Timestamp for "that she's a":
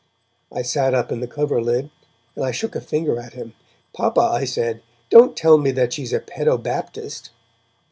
5.73-6.19